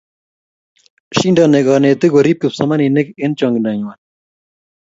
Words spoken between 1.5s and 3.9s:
kanetik korip kipsomaninik eng chongindo